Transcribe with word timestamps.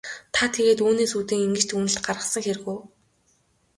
Та 0.33 0.43
тэгээд 0.55 0.79
үүнээс 0.85 1.13
үүдэн 1.17 1.43
ингэж 1.45 1.63
дүгнэлт 1.67 2.03
гаргасан 2.05 2.41
хэрэг 2.45 2.65
үү? 2.73 2.79